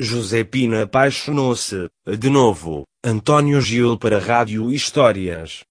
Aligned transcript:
Josepina 0.00 0.84
apaixonou-se, 0.84 1.88
de 2.16 2.30
novo, 2.30 2.84
Antônio 3.04 3.60
Gil 3.60 3.98
para 3.98 4.20
Rádio 4.20 4.70
Histórias. 4.70 5.64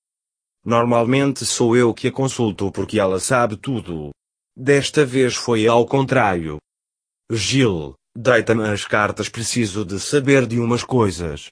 Normalmente 0.65 1.45
sou 1.45 1.77
eu 1.77 1.93
que 1.93 2.09
a 2.09 2.11
consulto 2.11 2.69
porque 2.69 2.99
ela 2.99 3.21
sabe 3.21 3.55
tudo. 3.55 4.09
Desta 4.53 5.05
vez 5.05 5.33
foi 5.33 5.65
ao 5.65 5.87
contrário. 5.87 6.57
Gil, 7.31 7.93
deita-me 8.17 8.67
as 8.67 8.85
cartas 8.85 9.29
preciso 9.29 9.85
de 9.85 9.97
saber 9.97 10.45
de 10.45 10.59
umas 10.59 10.83
coisas. 10.83 11.47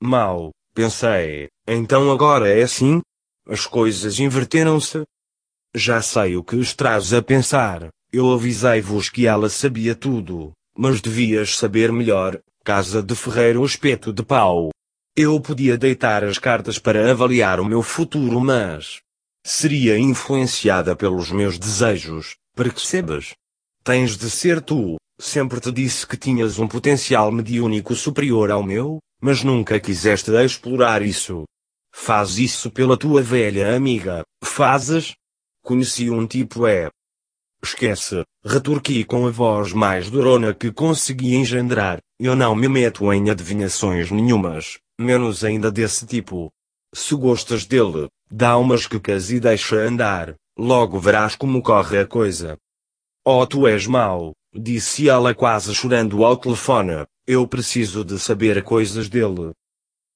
Mal, 0.00 0.50
pensei, 0.72 1.48
então 1.66 2.12
agora 2.12 2.48
é 2.48 2.62
assim? 2.62 3.00
As 3.48 3.66
coisas 3.66 4.20
inverteram-se? 4.20 5.02
Já 5.74 6.00
sei 6.00 6.36
o 6.36 6.44
que 6.44 6.54
os 6.54 6.72
traz 6.72 7.12
a 7.12 7.20
pensar, 7.20 7.88
eu 8.12 8.32
avisei-vos 8.32 9.10
que 9.10 9.26
ela 9.26 9.48
sabia 9.48 9.94
tudo, 9.96 10.52
mas 10.76 11.00
devias 11.00 11.56
saber 11.56 11.90
melhor, 11.90 12.38
casa 12.64 13.02
de 13.02 13.14
ferreiro 13.14 13.64
espeto 13.64 14.12
de 14.12 14.22
pau. 14.22 14.70
Eu 15.16 15.40
podia 15.40 15.78
deitar 15.78 16.22
as 16.24 16.38
cartas 16.38 16.78
para 16.78 17.10
avaliar 17.10 17.58
o 17.58 17.64
meu 17.64 17.82
futuro 17.82 18.40
mas... 18.40 19.00
Seria 19.44 19.96
influenciada 19.96 20.96
pelos 20.96 21.30
meus 21.30 21.56
desejos, 21.56 22.34
percebes? 22.54 23.34
Tens 23.84 24.16
de 24.16 24.28
ser 24.28 24.60
tu, 24.60 24.96
sempre 25.20 25.60
te 25.60 25.70
disse 25.70 26.04
que 26.04 26.16
tinhas 26.16 26.58
um 26.58 26.66
potencial 26.66 27.30
mediúnico 27.30 27.94
superior 27.94 28.50
ao 28.50 28.64
meu, 28.64 28.98
mas 29.22 29.44
nunca 29.44 29.78
quiseste 29.78 30.32
explorar 30.32 31.00
isso. 31.00 31.44
Faz 31.94 32.38
isso 32.38 32.72
pela 32.72 32.96
tua 32.96 33.22
velha 33.22 33.76
amiga, 33.76 34.24
fazes? 34.42 35.14
Conheci 35.62 36.10
um 36.10 36.26
tipo 36.26 36.66
é, 36.66 36.90
Esquece, 37.66 38.24
retorqui 38.44 39.02
com 39.02 39.26
a 39.26 39.30
voz 39.30 39.72
mais 39.72 40.08
durona 40.08 40.54
que 40.54 40.70
consegui 40.70 41.34
engendrar. 41.34 41.98
Eu 42.16 42.36
não 42.36 42.54
me 42.54 42.68
meto 42.68 43.12
em 43.12 43.28
adivinhações 43.28 44.08
nenhumas, 44.08 44.78
menos 44.96 45.42
ainda 45.42 45.68
desse 45.68 46.06
tipo. 46.06 46.52
Se 46.94 47.16
gostas 47.16 47.66
dele, 47.66 48.08
dá 48.30 48.56
umas 48.56 48.86
quecas 48.86 49.32
e 49.32 49.40
deixa 49.40 49.74
andar, 49.78 50.36
logo 50.56 51.00
verás 51.00 51.34
como 51.34 51.60
corre 51.60 51.98
a 51.98 52.06
coisa. 52.06 52.56
Oh, 53.26 53.44
tu 53.44 53.66
és 53.66 53.84
mau, 53.88 54.32
disse 54.54 55.08
ela 55.08 55.34
quase 55.34 55.74
chorando 55.74 56.24
ao 56.24 56.36
telefone. 56.36 57.04
Eu 57.26 57.48
preciso 57.48 58.04
de 58.04 58.16
saber 58.20 58.62
coisas 58.62 59.08
dele. 59.08 59.50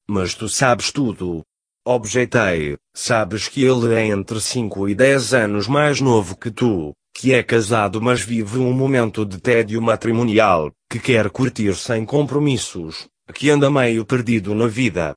Mas 0.09 0.37
tu 0.37 0.49
sabes 0.49 0.93
tudo. 0.93 1.43
Objetei, 1.85 2.77
sabes 2.95 3.49
que 3.49 3.65
ele 3.65 3.93
é 3.93 4.07
entre 4.07 4.41
5 4.41 4.89
e 4.89 4.95
10 4.95 5.35
anos 5.35 5.67
mais 5.67 6.01
novo 6.01 6.37
que 6.37 6.51
tu, 6.51 6.95
que 7.15 7.33
é 7.33 7.43
casado 7.43 8.01
mas 8.01 8.21
vive 8.21 8.59
um 8.59 8.73
momento 8.73 9.25
de 9.25 9.39
tédio 9.41 9.81
matrimonial, 9.83 10.73
que 10.89 10.99
quer 10.99 11.31
curtir 11.31 11.75
sem 11.75 12.05
compromissos, 12.05 13.09
que 13.35 13.51
anda 13.51 13.71
meio 13.71 14.05
perdido 14.05 14.55
na 14.55 14.67
vida. 14.67 15.15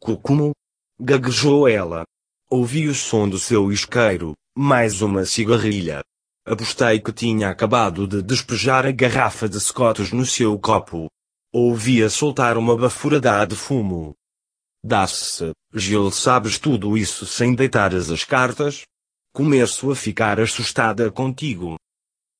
Cucumo? 0.00 0.52
Gaguejou 1.00 1.68
ela. 1.68 2.04
Ouvi 2.50 2.88
o 2.88 2.94
som 2.94 3.28
do 3.28 3.38
seu 3.38 3.72
isqueiro, 3.72 4.34
mais 4.56 5.02
uma 5.02 5.24
cigarrilha. 5.24 6.02
Apostei 6.46 7.00
que 7.00 7.12
tinha 7.12 7.50
acabado 7.50 8.06
de 8.06 8.22
despejar 8.22 8.86
a 8.86 8.92
garrafa 8.92 9.48
de 9.48 9.58
Scotch 9.58 10.12
no 10.12 10.24
seu 10.24 10.56
copo. 10.58 11.08
Ouvia 11.52 12.08
soltar 12.08 12.56
uma 12.56 12.76
bafurada 12.76 13.44
de 13.44 13.56
fumo. 13.56 14.14
Dá-se, 14.84 15.50
Gil 15.74 16.10
sabes 16.12 16.58
tudo 16.58 16.96
isso 16.96 17.26
sem 17.26 17.54
deitares 17.54 18.10
as 18.10 18.22
cartas? 18.22 18.84
Começo 19.36 19.90
a 19.90 19.94
ficar 19.94 20.40
assustada 20.40 21.10
contigo. 21.10 21.76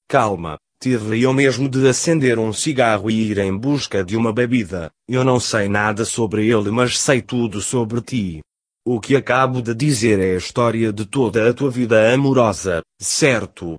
Calma, 0.08 0.56
tive 0.80 1.20
eu 1.20 1.30
mesmo 1.30 1.68
de 1.68 1.86
acender 1.86 2.38
um 2.38 2.54
cigarro 2.54 3.10
e 3.10 3.32
ir 3.32 3.36
em 3.36 3.54
busca 3.54 4.02
de 4.02 4.16
uma 4.16 4.32
bebida. 4.32 4.90
Eu 5.06 5.22
não 5.22 5.38
sei 5.38 5.68
nada 5.68 6.06
sobre 6.06 6.48
ele, 6.48 6.70
mas 6.70 6.98
sei 6.98 7.20
tudo 7.20 7.60
sobre 7.60 8.00
ti. 8.00 8.40
O 8.82 8.98
que 8.98 9.14
acabo 9.14 9.60
de 9.60 9.74
dizer 9.74 10.18
é 10.18 10.36
a 10.36 10.38
história 10.38 10.90
de 10.90 11.04
toda 11.04 11.50
a 11.50 11.52
tua 11.52 11.70
vida 11.70 12.14
amorosa, 12.14 12.80
certo? 12.98 13.78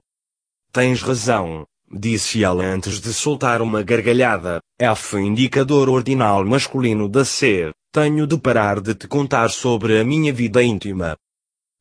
Tens 0.71 1.01
razão, 1.01 1.65
disse 1.91 2.43
ela 2.43 2.63
antes 2.63 3.01
de 3.01 3.11
soltar 3.15 3.63
uma 3.63 3.81
gargalhada. 3.81 4.59
F 4.79 5.17
indicador 5.17 5.89
ordinal 5.89 6.45
masculino 6.45 7.09
da 7.09 7.25
C. 7.25 7.71
Tenho 7.91 8.27
de 8.27 8.37
parar 8.37 8.79
de 8.79 8.93
te 8.93 9.07
contar 9.07 9.49
sobre 9.49 9.99
a 9.99 10.03
minha 10.03 10.31
vida 10.31 10.61
íntima. 10.61 11.17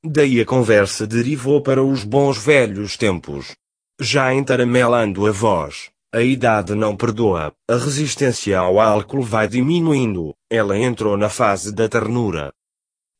Daí 0.08 0.40
a 0.40 0.44
conversa 0.44 1.04
derivou 1.04 1.60
para 1.60 1.82
os 1.82 2.04
bons 2.04 2.38
velhos 2.38 2.96
tempos. 2.96 3.56
Já 4.00 4.32
entaramelando 4.32 5.26
a 5.26 5.32
voz, 5.32 5.90
a 6.14 6.22
idade 6.22 6.76
não 6.76 6.96
perdoa, 6.96 7.52
a 7.68 7.74
resistência 7.74 8.56
ao 8.56 8.78
álcool 8.78 9.22
vai 9.22 9.48
diminuindo, 9.48 10.32
ela 10.48 10.78
entrou 10.78 11.16
na 11.16 11.28
fase 11.28 11.74
da 11.74 11.88
ternura. 11.88 12.52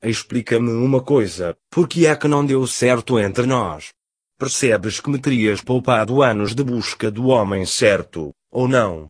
Explica-me 0.01 0.71
uma 0.71 1.03
coisa, 1.03 1.57
por 1.69 1.89
que 1.89 2.07
é 2.07 2.15
que 2.15 2.29
não 2.29 2.47
deu 2.47 2.65
certo 2.69 3.19
entre 3.19 3.47
nós? 3.47 3.93
Percebes 4.39 5.01
que 5.01 5.11
me 5.11 5.19
terias 5.19 5.61
poupado 5.61 6.23
anos 6.23 6.55
de 6.55 6.63
busca 6.63 7.11
do 7.11 7.27
homem 7.27 7.67
certo, 7.67 8.33
ou 8.53 8.69
não? 8.69 9.09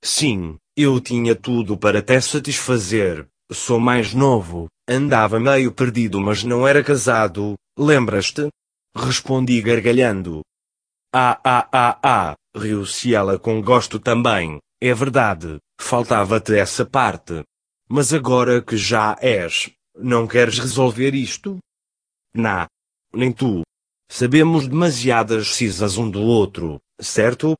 Sim, 0.00 0.56
eu 0.76 1.00
tinha 1.00 1.34
tudo 1.34 1.76
para 1.76 2.02
te 2.02 2.20
satisfazer, 2.20 3.26
sou 3.50 3.80
mais 3.80 4.14
novo, 4.14 4.68
Andava 4.92 5.38
meio 5.38 5.70
perdido 5.70 6.20
mas 6.20 6.42
não 6.42 6.66
era 6.66 6.82
casado, 6.82 7.54
lembras-te? 7.78 8.48
Respondi 8.92 9.62
gargalhando. 9.62 10.40
Ah 11.14 11.40
ah 11.44 11.68
ah 11.72 12.00
ah, 12.02 12.34
riu-se 12.56 13.14
ela 13.14 13.38
com 13.38 13.62
gosto 13.62 14.00
também, 14.00 14.58
é 14.80 14.92
verdade, 14.92 15.58
faltava-te 15.80 16.56
essa 16.58 16.84
parte. 16.84 17.44
Mas 17.88 18.12
agora 18.12 18.60
que 18.60 18.76
já 18.76 19.16
és, 19.20 19.70
não 19.94 20.26
queres 20.26 20.58
resolver 20.58 21.14
isto? 21.14 21.58
Não. 22.34 22.66
Nem 23.12 23.32
tu. 23.32 23.62
Sabemos 24.10 24.66
demasiadas 24.66 25.54
cisas 25.54 25.98
um 25.98 26.10
do 26.10 26.20
outro, 26.20 26.80
certo? 27.00 27.54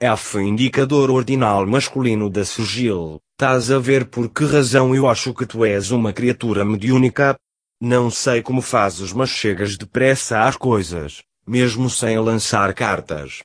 F 0.00 0.40
indicador 0.40 1.08
ordinal 1.08 1.64
masculino 1.66 2.28
da 2.28 2.44
sigil. 2.44 3.20
Tás 3.36 3.70
a 3.70 3.78
ver 3.78 4.06
por 4.06 4.28
que 4.28 4.44
razão 4.44 4.92
eu 4.94 5.08
acho 5.08 5.32
que 5.32 5.46
tu 5.46 5.64
és 5.64 5.92
uma 5.92 6.12
criatura 6.12 6.64
mediúnica? 6.64 7.38
Não 7.80 8.10
sei 8.10 8.42
como 8.42 8.60
fazes, 8.60 9.12
mas 9.12 9.30
chegas 9.30 9.76
depressa 9.76 10.42
às 10.42 10.56
coisas, 10.56 11.22
mesmo 11.46 11.88
sem 11.88 12.18
lançar 12.18 12.74
cartas. 12.74 13.42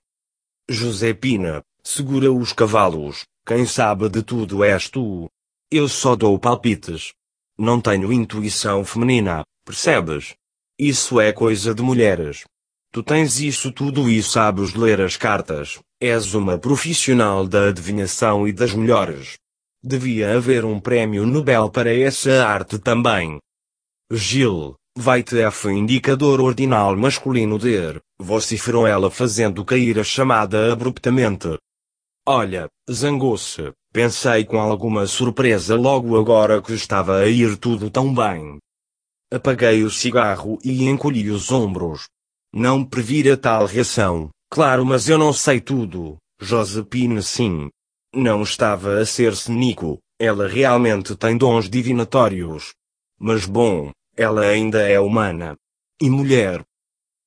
Josepina, 0.67 1.63
segura 1.83 2.31
os 2.31 2.51
cavalos, 2.51 3.25
quem 3.45 3.65
sabe 3.65 4.09
de 4.09 4.23
tudo 4.23 4.63
és 4.63 4.89
tu. 4.89 5.29
Eu 5.71 5.87
só 5.87 6.15
dou 6.15 6.37
palpites. 6.39 7.13
Não 7.57 7.79
tenho 7.79 8.11
intuição 8.11 8.83
feminina, 8.83 9.43
percebes? 9.63 10.33
Isso 10.79 11.19
é 11.19 11.31
coisa 11.31 11.75
de 11.75 11.83
mulheres. 11.83 12.43
Tu 12.91 13.03
tens 13.03 13.39
isso 13.39 13.71
tudo 13.71 14.09
e 14.09 14.23
sabes 14.23 14.73
ler 14.73 14.99
as 15.01 15.15
cartas, 15.15 15.79
és 16.01 16.33
uma 16.33 16.57
profissional 16.57 17.45
da 17.45 17.67
adivinhação 17.67 18.47
e 18.47 18.53
das 18.53 18.73
melhores. 18.73 19.37
Devia 19.83 20.37
haver 20.37 20.63
um 20.63 20.79
prêmio 20.79 21.25
Nobel 21.25 21.69
para 21.69 21.93
essa 21.93 22.45
arte 22.45 22.79
também. 22.79 23.37
Gil, 24.09 24.75
vai-te 24.97 25.39
F 25.41 25.69
indicador 25.69 26.39
ordinal 26.39 26.95
masculino 26.95 27.59
der, 27.59 27.99
vociferou 28.17 28.87
ela 28.87 29.11
fazendo 29.11 29.65
cair 29.65 29.99
a 29.99 30.03
chamada 30.03 30.71
abruptamente. 30.71 31.57
Olha, 32.25 32.69
zangou-se, 32.89 33.73
pensei 33.91 34.45
com 34.45 34.59
alguma 34.59 35.05
surpresa 35.05 35.75
logo 35.75 36.17
agora 36.17 36.61
que 36.61 36.73
estava 36.73 37.19
a 37.19 37.27
ir 37.27 37.57
tudo 37.57 37.89
tão 37.89 38.13
bem. 38.13 38.57
Apaguei 39.31 39.83
o 39.83 39.89
cigarro 39.91 40.57
e 40.63 40.87
encolhi 40.87 41.29
os 41.29 41.51
ombros. 41.51 42.07
Não 42.53 42.83
previra 42.83 43.37
tal 43.37 43.65
reação, 43.65 44.31
claro 44.49 44.85
mas 44.85 45.07
eu 45.07 45.17
não 45.17 45.31
sei 45.31 45.59
tudo, 45.59 46.17
Josepine 46.39 47.21
sim. 47.21 47.69
Não 48.13 48.41
estava 48.41 48.99
a 48.99 49.05
ser 49.05 49.35
cínico, 49.35 49.99
ela 50.19 50.47
realmente 50.47 51.15
tem 51.15 51.37
dons 51.37 51.69
divinatórios. 51.69 52.73
Mas 53.19 53.45
bom, 53.45 53.91
ela 54.17 54.41
ainda 54.41 54.81
é 54.87 54.99
humana. 54.99 55.55
E 56.01 56.09
mulher. 56.09 56.63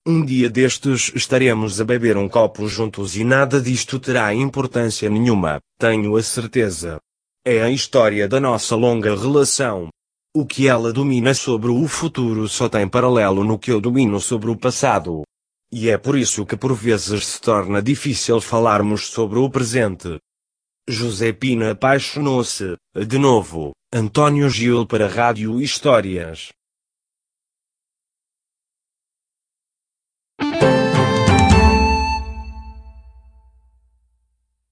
Um 0.05 0.25
dia 0.25 0.51
destes 0.51 1.13
estaremos 1.15 1.81
a 1.81 1.85
beber 1.85 2.17
um 2.17 2.29
copo 2.29 2.67
juntos 2.67 3.17
e 3.17 3.23
nada 3.23 3.61
disto 3.61 4.01
terá 4.01 4.35
importância 4.35 5.09
nenhuma, 5.09 5.61
tenho 5.79 6.17
a 6.17 6.23
certeza. 6.23 6.99
É 7.45 7.63
a 7.63 7.71
história 7.71 8.27
da 8.27 8.41
nossa 8.41 8.75
longa 8.75 9.15
relação. 9.15 9.89
O 10.35 10.45
que 10.45 10.67
ela 10.67 10.93
domina 10.93 11.35
sobre 11.35 11.71
o 11.71 11.87
futuro 11.87 12.49
só 12.49 12.69
tem 12.69 12.89
paralelo 12.89 13.45
no 13.45 13.59
que 13.59 13.71
eu 13.71 13.81
domino 13.81 14.19
sobre 14.19 14.51
o 14.51 14.57
passado. 14.57 15.23
E 15.73 15.89
é 15.89 15.97
por 15.97 16.19
isso 16.19 16.45
que 16.45 16.57
por 16.57 16.75
vezes 16.75 17.27
se 17.27 17.41
torna 17.41 17.81
difícil 17.81 18.43
falarmos 18.43 19.07
sobre 19.07 19.39
o 19.39 19.49
presente. 19.49 20.19
Josepina 20.87 21.71
apaixonou-se, 21.71 22.77
de 23.07 23.19
novo, 23.19 23.73
Antônio 23.91 24.51
Gil 24.51 24.85
para 24.85 25.09
Rádio 25.09 25.63
Histórias. 25.63 26.51